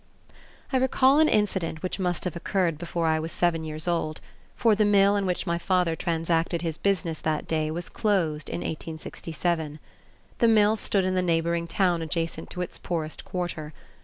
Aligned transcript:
I 0.73 0.77
recall 0.77 1.19
an 1.19 1.29
incident 1.29 1.83
which 1.83 1.99
must 1.99 2.23
have 2.23 2.35
occurred 2.35 2.79
before 2.79 3.05
I 3.05 3.19
was 3.19 3.31
seven 3.31 3.63
years 3.63 3.87
old, 3.87 4.19
for 4.55 4.73
the 4.73 4.83
mill 4.83 5.15
in 5.15 5.27
which 5.27 5.45
my 5.45 5.59
father 5.59 5.95
transacted 5.95 6.63
his 6.63 6.79
business 6.79 7.19
that 7.21 7.47
day 7.47 7.69
was 7.69 7.87
closed 7.87 8.49
in 8.49 8.61
1867. 8.61 9.77
The 10.39 10.47
mill 10.47 10.75
stood 10.75 11.05
in 11.05 11.13
the 11.13 11.21
neighboring 11.21 11.67
town 11.67 12.01
adjacent 12.01 12.49
to 12.49 12.61
its 12.61 12.79
poorest 12.79 13.23
quarter. 13.25 13.73